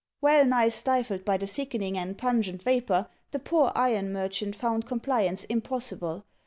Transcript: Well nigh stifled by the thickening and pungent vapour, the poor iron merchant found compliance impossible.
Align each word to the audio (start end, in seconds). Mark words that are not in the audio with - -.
Well 0.19 0.45
nigh 0.45 0.69
stifled 0.69 1.23
by 1.23 1.37
the 1.37 1.45
thickening 1.45 1.95
and 1.95 2.17
pungent 2.17 2.63
vapour, 2.63 3.07
the 3.29 3.37
poor 3.37 3.71
iron 3.75 4.11
merchant 4.11 4.55
found 4.55 4.87
compliance 4.87 5.43
impossible. 5.43 6.25